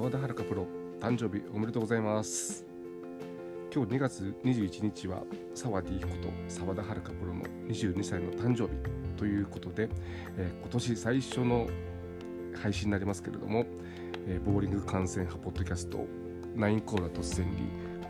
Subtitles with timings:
[0.00, 0.66] 澤田遥プロ
[0.98, 2.64] 誕生日おめでとうございます。
[3.70, 8.70] 今日2月21日は澤 D こと澤田遥プロの22歳の誕生日
[9.18, 9.90] ということで、
[10.38, 11.68] えー、今年最初の
[12.62, 13.66] 配信になりますけれども、
[14.26, 16.06] えー、ボーリング観戦派ポッドキャスト
[16.56, 17.58] 9コーラ突然に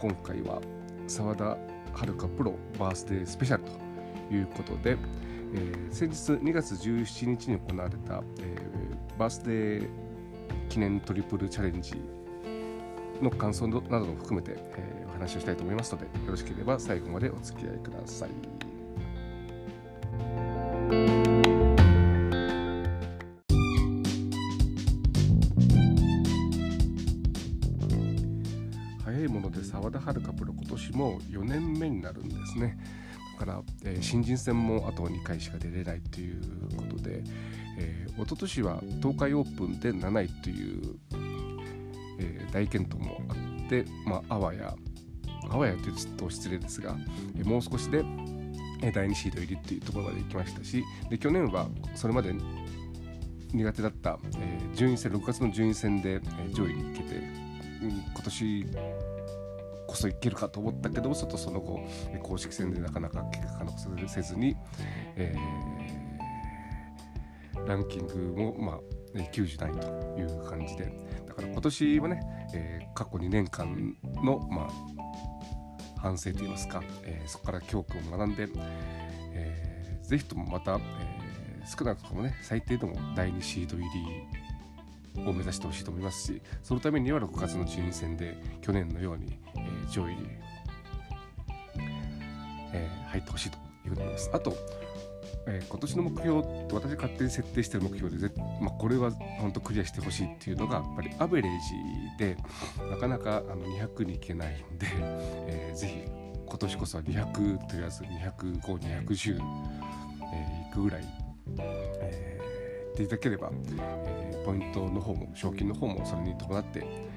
[0.00, 0.60] 今回は
[1.08, 1.58] 澤田
[1.92, 4.96] 遥プロバースデースペシャルということで、
[5.56, 10.09] えー、先日2月17日に行われた、えー、バースデー
[10.70, 12.00] 記念トリプルチャレンジ
[13.20, 18.30] の感想なども含めて、えー、お話をしたいと思いますのでよろしければ最後までお付き合いください。
[29.04, 32.78] 早いもので澤田遥プロ今年も4年目になるんですね。
[33.40, 36.42] から、えー、新人戦もあと2回しか出れないという
[36.76, 37.22] ことで、
[37.78, 40.96] えー、一昨年は東海オープンで7位という、
[42.18, 43.32] えー、大健闘もあ
[43.64, 44.74] って、まあ、あわや
[45.50, 46.94] あわやというと失礼ですが、
[47.38, 48.04] えー、もう少しで
[48.92, 52.34] 第2シード入りっていうところまで行きましたしで去年はそれまで
[53.52, 58.66] 苦手だった、えー、順位戦6月の順位戦で、えー、上位に行けて、うん、今年
[59.90, 61.80] こそいけるかと思ったけどちょっとその後
[62.22, 64.56] 公式戦でなかなか結果が残せずに、
[65.16, 70.92] えー、ランキングも、まあ、90代という感じで
[71.26, 72.20] だから今年はね、
[72.54, 78.48] えー、過去2年間の、まあ、反省といいますか、えー、そこから教訓を学んで、
[79.32, 89.38] えー、ぜひともまた、えー、少なくともね最低でも第2シード入りを目指してほしいと思いますしそのためには6月の順位戦で去年のように、
[89.88, 90.26] 上位に、
[92.72, 94.30] えー、入ってほしいというふうに思います。
[94.32, 94.54] あと、
[95.46, 101.52] えー、今年の目標って私勝手に設定してる目標で、まあ、これは本当クリアしてほしいっていうのがやっぱりアベレー
[102.18, 102.36] ジで
[102.90, 104.86] なかなかあの200にいけないんで、
[105.46, 109.40] えー、ぜひ今年こそは200と言わず205210、
[110.32, 111.04] えー、いくぐらい、
[111.58, 117.09] えー、っていただければ、えー、ポイントの方も賞金の方もそれに伴って、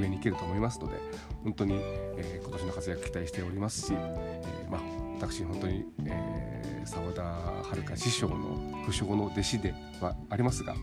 [0.00, 0.96] 上に行けると思いますので
[1.44, 4.80] 本当に、えー、今年の活躍期待しておりますし、えー、まあ、
[5.16, 5.84] 私本当に
[6.84, 7.22] 澤、えー、田
[7.70, 10.74] 遥師匠の不詳の弟子ではありますが、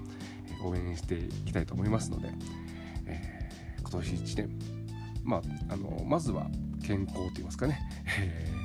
[0.63, 2.29] 応援していきたいと思いますので、
[3.05, 4.59] え今年1年、
[5.23, 5.41] まあ、
[5.73, 6.47] あのまずは
[6.83, 7.79] 健康といいますかね、
[8.19, 8.57] え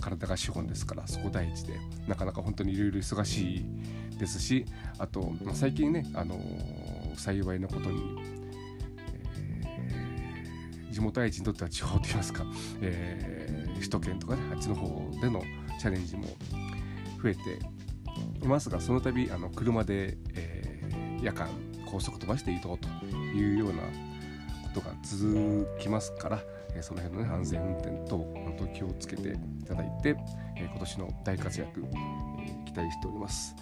[0.00, 1.74] 体が資本ですからそこ第一で
[2.08, 3.64] なかなか本当にいろいろ忙しい
[4.18, 4.64] ですし
[4.98, 6.38] あとま最近ね、あの
[7.16, 8.39] 幸いなことに
[10.90, 12.44] 地元愛知にとっては地方といいますか、
[12.80, 15.42] えー、首都圏とかねあっちの方での
[15.78, 16.24] チャレンジも
[17.22, 17.40] 増えて
[18.42, 21.48] いますがその度あの車で、えー、夜間
[21.90, 22.88] 高速飛ばして移動と
[23.34, 23.82] いうような
[24.74, 26.40] ことが続きますから、
[26.74, 30.16] えー、その辺の、ね、安全運転等本当気をつけていただいて、
[30.56, 33.54] えー、今年の大活躍、えー、期待しております。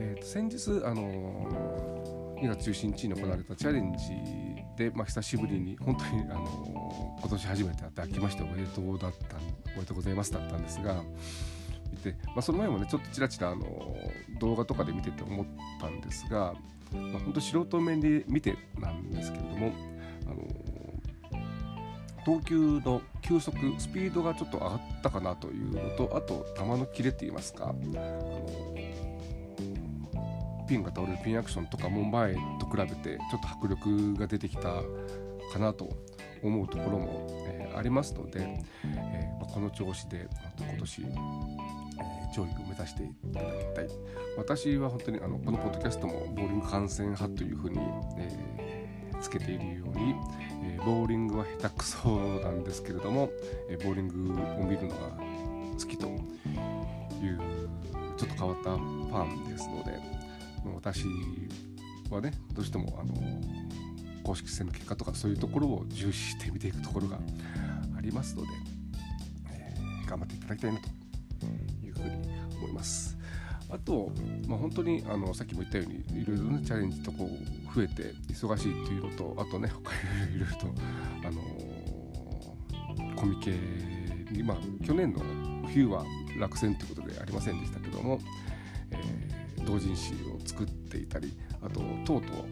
[0.00, 11.02] えー、と先日、あのー、2月17日に行われたチャレンジで、まあ、久しぶりに本当にあの今年初めて会って明けましておめでとうだったおめでとうございますだったんですが
[11.90, 13.66] 見て、まあ、その前もねちょっとちらちらあの
[14.38, 15.46] 動画とかで見てて思っ
[15.80, 16.54] たんですが、
[16.92, 19.72] まあ、本当素人面で見てなんですけれども
[20.26, 20.46] あの
[22.24, 28.67] 投球の球速スピードがちょっと上がったかなというのとあと球のキレって言いますかあの
[30.68, 34.82] ピンが倒れるピンアクションとかも前と比べてちょっと迫力が出てきた
[35.52, 35.88] かなと
[36.42, 38.40] 思うところも、えー、ありますので、
[38.84, 43.88] えー、この調子で今年、えー、上位を目指していただきたい。
[44.36, 47.80] 私は本当にあのこのポッドキャストもボーリング観戦派というふうに、
[48.18, 50.14] えつけているように、
[50.62, 53.30] えボーリングは下手くそなんですけれども、
[53.68, 54.94] えボーリングを見るのが
[55.76, 56.10] 好きとい
[57.30, 57.40] う
[58.16, 60.17] ちょっと変わったファンですので、
[60.74, 61.06] 私
[62.10, 63.14] はねどうしてもあの
[64.22, 67.18] 公式戦の結果とかそういうところを重視して見ていくところが
[67.96, 68.48] ありますので、
[69.50, 70.88] えー、頑張っていただきたいなと
[71.84, 72.10] いうふうに
[72.58, 73.16] 思います。
[73.70, 74.10] あと、
[74.46, 79.92] まあ、本当にあのさっきも言ったようにいろいろねチャレンジとこう増えて忙しいっていうのとあとね他
[80.34, 80.66] いろいろと
[81.26, 81.42] あの
[83.14, 83.52] コミケ
[84.32, 85.20] にまあ去年の
[85.68, 86.04] 冬は
[86.38, 88.20] 落選ということでありませんでしたけども、
[89.68, 92.46] 同人誌を作っていたりあととうとう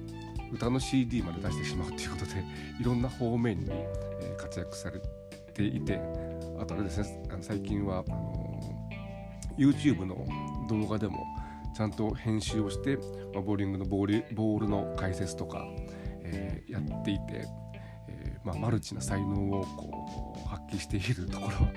[0.53, 2.45] 歌の CD まで出してしまうということで
[2.79, 3.71] いろんな方面に、
[4.37, 5.01] 活躍され
[5.55, 5.99] ていて
[6.61, 8.61] あとあれですね最近はあの
[9.57, 10.27] YouTube の
[10.69, 11.25] 動画でも
[11.75, 12.99] ちゃんと編集をして、
[13.35, 15.67] ま、ボーリングのボールボールの解説とか、
[16.23, 17.47] えー、やっていて、
[18.09, 21.73] えーまあ、マルチな才能をこう発揮しているところは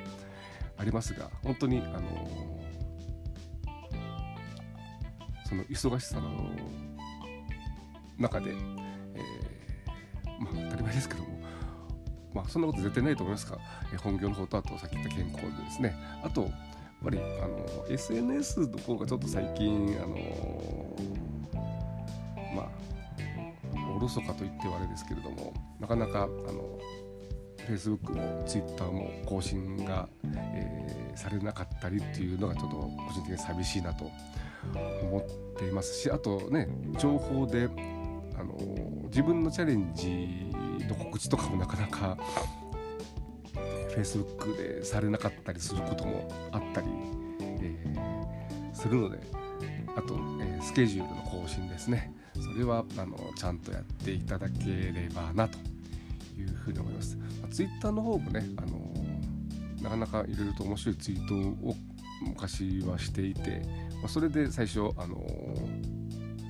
[0.78, 2.59] ありますが本当に、あの、
[5.50, 6.30] その忙しさの
[8.20, 8.58] 中で、えー、
[10.40, 11.30] まあ、当たり前ですけども
[12.36, 13.58] まあそんなこと絶対ないと思いますが、
[13.92, 15.96] え本業の方とあとさっき言った健康でですね。
[16.24, 16.52] あとやっ
[17.04, 20.96] ぱりあの SNS の方がちょっと最近あの
[22.56, 22.70] まあ
[23.96, 26.78] おろそかと言ってはあれですけれどもなかなかあの
[27.68, 34.12] Facebook も Twitter も更新が、えー、されなかったりっていうのがちょっと個人的に寂しいなと
[35.02, 36.68] 思っていますしあとね
[36.98, 37.70] 情報で
[38.38, 38.58] あの
[39.06, 40.52] 自分のチャレンジ
[40.88, 42.18] の告知とかもなかなか
[43.96, 46.88] Facebook でされなかったりすることもあったり、
[47.42, 49.20] えー、するので
[49.96, 52.14] あと、えー、スケジュールの更新ですね。
[52.40, 55.58] それはあのちゃんとやっていただければなと
[56.38, 58.90] いうふうに思います、まあ、Twitter の方もね、あの
[59.82, 61.76] なかなかいろいろと面白いツイートを
[62.22, 63.62] 昔はしていて、
[64.00, 65.18] まあ、それで最初、あの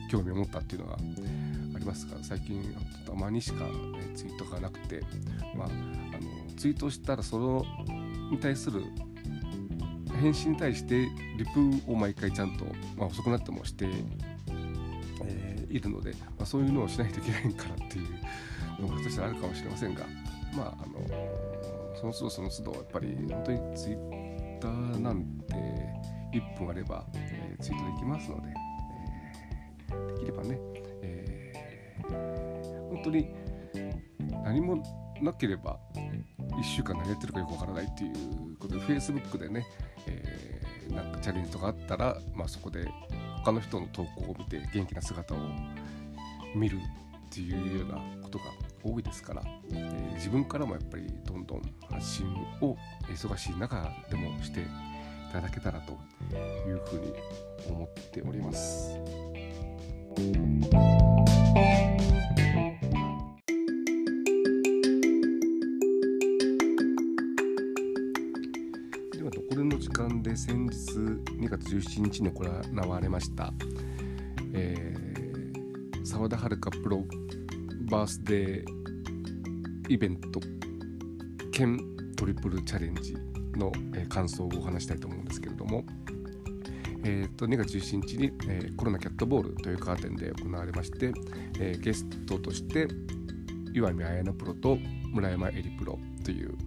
[0.09, 2.75] 興味を持ったっていうのがありますが最近
[3.05, 3.71] たまにしか、ね、
[4.15, 5.01] ツイートがなくて、
[5.55, 7.65] まあ、あのツイートしたらその
[8.31, 8.83] に対する
[10.19, 11.07] 返信に対して
[11.37, 12.65] リプを毎回ちゃんと、
[12.97, 13.85] まあ、遅くなってもして、
[15.23, 20.05] えー、いるので、まあ、そういうのをしないといけないからっていうのがとしてあるかもしれませんが
[20.53, 21.07] まああの
[21.95, 25.53] その都度その都度やっぱり本当にツイッターなんて
[26.33, 27.05] 1分あれば、
[27.59, 28.53] ツイートできますので、
[29.91, 30.59] えー、できればね
[32.89, 33.29] 本当に
[34.43, 34.83] 何も
[35.21, 39.65] なければ1週間何やってるかよくわからないっていうことで Facebook でね、
[40.07, 42.87] えー、なんかチャレンジとかあったら、まあ、そこで
[43.43, 45.37] 他の人の投稿を見て元気な姿を
[46.55, 48.45] 見るっていうようなことが
[48.83, 52.25] 多いですから、えー、自分からもやっぱりどんどん発信
[52.61, 52.75] を
[53.07, 54.65] 忙しい中でもして
[55.31, 55.93] ただけたらと
[56.67, 57.13] いうふうに
[57.69, 58.93] 思っております。
[69.11, 73.53] では残りの時間で先日2月17日に行われました、
[74.53, 77.05] えー、沢田遥プロ
[77.89, 78.79] バースデー
[79.89, 80.39] イベント
[81.51, 81.79] 兼
[82.15, 83.28] トリプルチャレンジ
[83.59, 85.83] の、え、感想をお話したいと思うんですけれども、
[87.03, 91.11] えーと、2月17日に、えー、コロナキャットボールというカーテンで行われまして、
[91.59, 92.87] えー、ゲストとして
[93.73, 94.77] 岩見綾乃プロと
[95.13, 96.57] 村山恵里プロという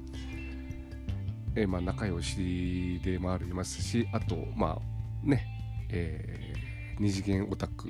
[1.54, 5.46] えー、まあ、仲良しでもありますしあとまあね、
[5.90, 7.88] えー、二次元オタク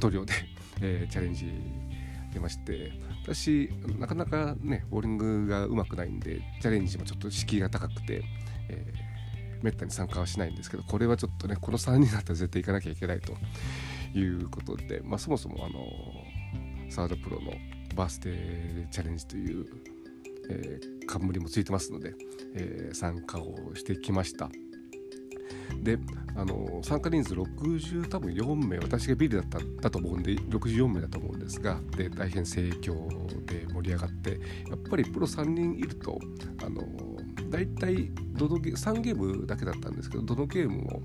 [0.00, 0.32] 塗料で、
[0.80, 1.46] えー、チャレンジ
[2.34, 2.92] 出まして
[3.22, 8.22] 私なかなかねボーリングがうまくないんでチャレンジもちょっと敷居が高くて、
[8.68, 13.32] えー、めったに参加はしないんですけどこれはちょっとねこの3人だったら絶対行かなきゃいけないと
[14.18, 17.52] いうことで、まあ、そもそもあのサードプロの
[17.94, 19.66] バースデーチャレンジという
[20.50, 22.14] えー、冠もついてますので、
[22.54, 24.50] えー、参加をしてきました。
[25.82, 25.98] で
[26.36, 32.94] あの参加人数60多分4名私がビリだっただと思うんで64名だと思うんですがで大変盛況
[33.46, 36.18] で盛り上がってやっぱりプロ3人いると
[36.64, 36.82] あの
[37.50, 41.02] 大体どのゲ3ゲームだけだったんですけどどのゲームも、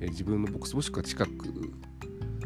[0.00, 1.30] え、自分のボックスもしくは近く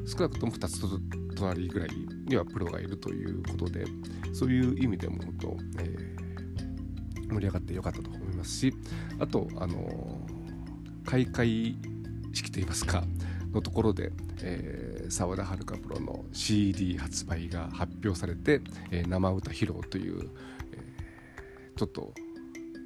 [0.06, 1.90] 少なくとも2つ隣ぐらい
[2.26, 3.86] にはプロがいるということで
[4.34, 6.18] そういう意味でも本当、えー
[7.30, 8.74] 盛り上がってよかったと思いますし
[9.18, 10.18] あとあの
[11.08, 11.74] 開会
[12.34, 13.02] 式といいますか
[13.54, 18.60] のところでえー、田遥プロの CD 発売が発表されて、
[18.92, 20.28] えー、生歌披露という、
[20.72, 22.12] えー、ちょっと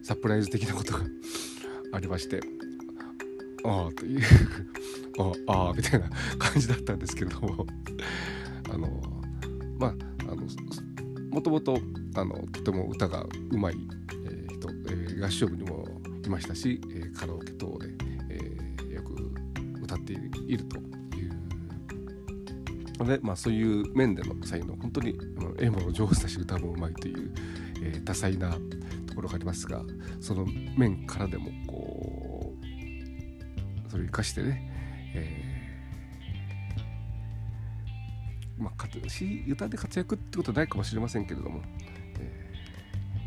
[0.02, 1.00] サプライズ的なことが
[1.92, 2.40] ありまして
[3.66, 4.20] ああという
[5.48, 7.66] ああみたいな感じだったんですけれども
[8.72, 9.02] あの
[9.78, 10.46] まああの
[11.30, 11.78] もともと
[12.14, 13.76] あのとても歌がうまい
[14.24, 15.86] えー、人、えー合唱部にも
[16.24, 18.11] いましたし、えカラオケ等で、
[20.46, 20.80] いるとい
[23.00, 23.06] う。
[23.06, 25.18] で、まあ、そういう面での才能本当に
[25.58, 27.32] 絵も上手だし歌もうまいという、
[27.82, 28.56] え多彩な
[29.06, 29.82] ところがありますが
[30.20, 30.46] その
[30.76, 32.54] 面からでもこ
[33.86, 34.70] うそれを生かしてね、
[35.14, 38.72] えー、まあ、
[39.48, 41.60] 歌で活躍ってことはないかもしれませんけれども、
[42.18, 42.52] え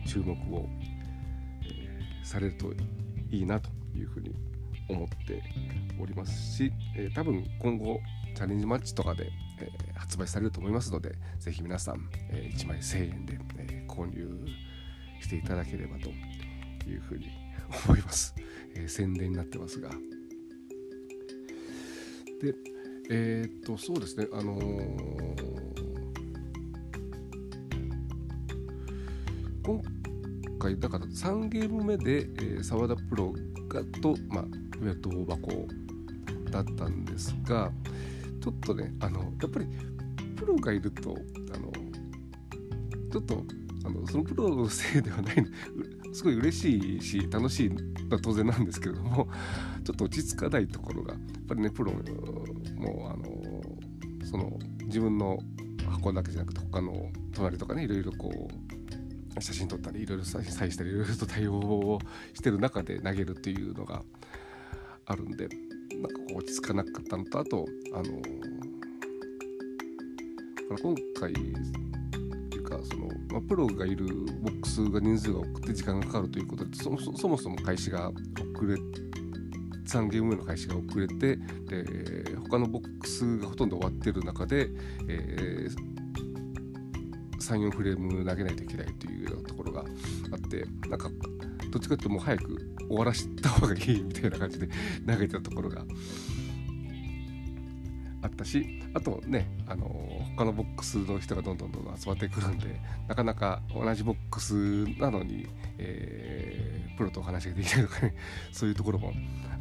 [0.05, 0.67] ー、注目を
[2.23, 2.73] されると
[3.29, 4.33] いいなというふうに
[4.87, 5.41] 思って
[5.99, 7.99] おりますし、えー、多分今後
[8.35, 14.45] チャレンジマッチとかで、えー、発売されると思いますのでぜひ皆さん、え1枚1000円で、え購入
[15.21, 16.09] していただければと
[16.89, 17.27] いうふうに
[17.87, 18.35] 思います、
[18.75, 19.89] え宣伝になってますが。
[22.41, 22.53] で
[23.09, 24.27] えっとそうですね。
[24.33, 24.59] あの
[29.63, 29.81] 今
[30.59, 32.25] 回だから3ゲーム目で
[32.63, 33.33] 澤、えー、田プロ
[33.67, 34.45] がと、まあ、
[34.81, 35.67] いわゆる銅箱
[36.51, 37.71] だったんですが
[38.41, 39.67] ちょっとねあのやっぱり
[40.35, 41.17] プロがいると
[41.53, 41.71] あの
[43.11, 43.43] ちょっと
[43.85, 45.35] あのそのプロのせいではない
[46.13, 47.75] すごい嬉しいし楽しいの
[48.11, 49.27] は当然なんですけれども
[49.83, 55.39] ちょっと落ち着かないところがやっぱりねプロもあのその自分の
[55.87, 61.99] 箱だけじゃなくて他の隣とかねいろいろこう写真撮ったりいろいろ採したりいろいろと対応を
[62.33, 64.03] してる中で投げるっていうのが
[65.07, 68.03] あるんでなんかこう落ち着かなかったのとあとあの
[70.81, 71.35] 今回っ
[72.49, 74.05] ていうかその、まあ、プロがいる
[74.41, 78.75] ボックスが人数が多くて時間がかかるということでそもそもそも開始が遅れ
[79.85, 84.69] 3ゲーム目の開始が遅れてで他のボックスがほとんど終わってる中で、
[85.07, 85.94] えー、
[87.45, 91.09] 34フレーム投げないといけないというようなところがあってなんか
[91.71, 94.69] どっちかというともう早く終わらせた方がいいみたいな感じで
[95.05, 95.85] 投げたところが
[98.21, 99.87] あったしあとねあの
[100.35, 105.47] 他のボックスの人がどんどんどんどん集まってくるんでなかなか同じボックスなのに、
[105.77, 108.15] えー、プロとお話ができないとかね
[108.51, 109.13] そういうところも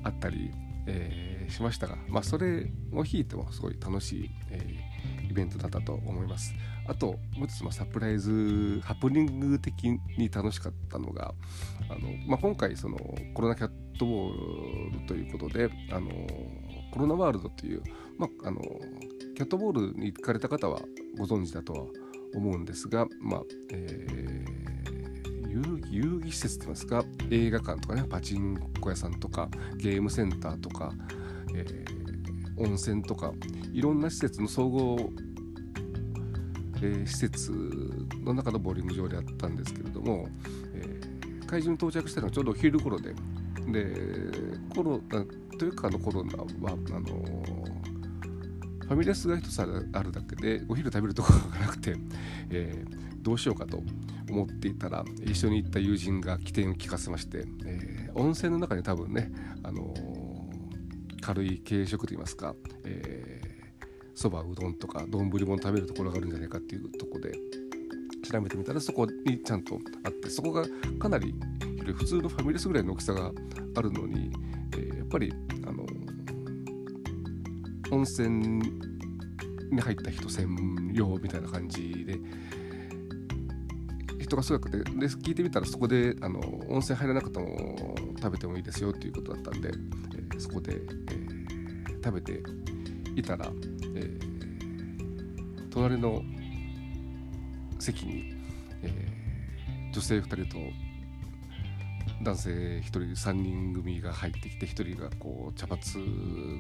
[0.03, 0.51] あったり、
[0.87, 4.94] えー、しましたが、まあ、それを引いてもすごい楽しい、えー、
[5.35, 6.55] イベントだったと思います。
[6.87, 9.85] あともう一つサプライズハプニング的
[10.17, 11.35] に楽しかったのが
[11.89, 12.97] あの、まあ、今回その
[13.35, 16.11] コロナキャットボールということであの
[16.93, 17.83] コロナワールドという、
[18.17, 18.61] まあ、あの
[19.35, 20.81] キャットボールに行かれた方は
[21.19, 21.81] ご存知だとは
[22.35, 29.49] 思うんですが、まあえー、遊戯施設といいますか映画館とかねパチンコ屋さんとか
[29.79, 30.93] ゲームセンターとか、
[31.55, 33.33] えー、温泉とか
[33.73, 35.11] いろんな施設の総合
[36.85, 37.51] えー、施設
[38.23, 40.29] の中のボーリング場であったんですけれども、
[40.75, 43.15] えー、会場に到着したのはちょうどお昼頃で
[43.69, 43.95] で
[44.75, 45.25] コロナ
[45.59, 47.07] というかあのコロナはあの
[48.83, 49.65] ファミレスが一つあ
[50.03, 51.97] るだけでお昼食べるところがなくて、
[52.51, 53.83] えー、どうしようかと
[54.29, 59.95] 思っていたら一緒に行った友人が起点を聞かせまして、えー、温泉の中に多分ね、あの
[61.23, 63.24] 軽い軽食といいますか、え
[64.25, 67.31] そばうどんとか丼も食べるところがあるんじゃないかっていうとこで
[68.27, 70.65] 調べてみたらそこにちゃんとあってそこが
[70.99, 71.35] かなり
[71.85, 73.31] 普通のファミレスぐらいの大きさが
[73.77, 74.31] あるのに、
[74.73, 75.31] えー、やっぱり
[75.67, 75.85] あの
[77.91, 78.63] 温泉
[79.71, 82.19] に入った人専用みたいな感じで
[84.21, 86.41] 人がすごくてで聞いてみたらそこであの
[86.71, 92.43] 温泉入らなくても食べてもいいですよっていうことだったんで、えー、そこで、えー、食べて
[93.17, 93.51] いたら
[93.95, 96.23] えー、隣の
[97.79, 98.33] 席に、
[98.83, 100.59] えー、女性2人と
[102.23, 105.81] 男性1人3人組が入ってきて1人がこう茶髪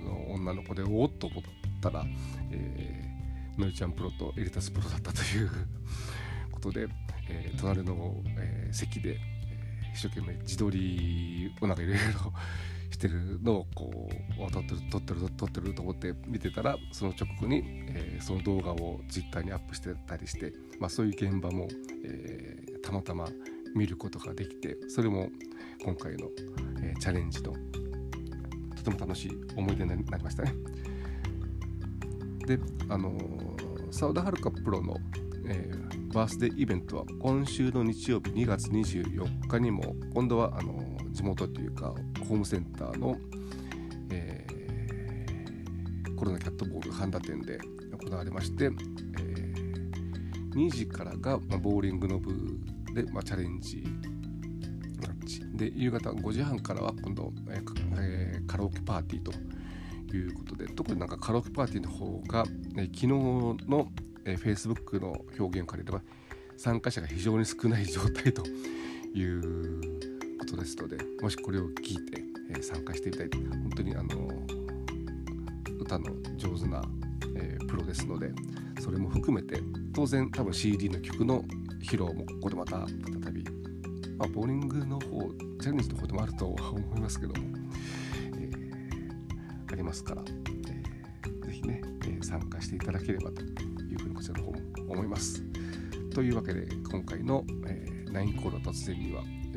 [0.05, 1.43] の女の子でおっと思っ
[1.81, 2.05] たら、
[2.51, 5.51] えー、のりちゃんプロとエリタスプロだったという
[6.53, 6.87] ことで、
[7.29, 12.33] えー、隣の、えー、席で、えー、一生懸命自撮りをなんかいろいろ
[12.95, 21.67] してるのをこう撮ってる撮ってる撮ってると思って見てたらその直後に、えー、その動画を Twitter にアップしてたりして、まあ、そういう現場も、
[22.05, 23.29] えー、たまたま
[23.75, 25.29] 見ることができてそれも
[25.85, 26.29] 今回の、
[26.83, 27.53] えー、チャレンジの
[28.77, 30.55] とても楽しい思い出になりましたね。
[32.47, 32.59] で
[32.89, 33.19] あの
[33.91, 34.97] 澤田遥プロの、
[35.47, 41.95] えー、バースデーイベントは今週の日曜日2月24日にも今度はあの地元というか
[42.29, 43.17] ホームセンターの、
[44.11, 47.59] えー、コロナキャットボール半田店で
[47.99, 52.33] 行われまして、えー、2時からが、まあ、ボーリングの部
[52.95, 53.85] で、まあ、チャレンジ
[55.03, 62.45] マッチで夕方5時半からは今度、えーえ、カラオケパーティーということで特になんかカラオケパーティーの方が、
[62.77, 63.07] えー、昨日
[63.69, 63.89] の、
[64.25, 66.03] えー、Facebook の表現を借りれば
[66.57, 68.45] 参加者が非常に少ない状態と
[69.15, 69.94] いう
[70.45, 74.29] ことですのでもしこれを聞いて、えー、参加してみたい本当にあの
[75.81, 76.83] 歌の上手な、
[77.37, 78.31] えー、プロですので
[78.81, 79.61] それも含めて
[79.95, 81.43] 当然多分 CD の曲の
[81.83, 83.45] 披露もここでまた再び、
[84.19, 87.49] まあ、ボーリングの方チャレンジの方でもあるとは思いますけども、
[88.37, 94.59] えー、ますから、えー、ぜひね、えー、参加していただければというふうにこちらの方も
[94.89, 95.43] 思います。
[96.15, 99.23] というわけで今回の、えー、ナインコード突然には